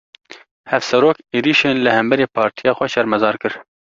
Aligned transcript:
Hevserok, 0.71 1.17
êrîşên 1.43 1.75
li 1.83 1.91
hemberî 1.97 2.27
partiya 2.35 2.71
xwe 2.77 2.87
şermezar 2.93 3.35
kir 3.41 3.53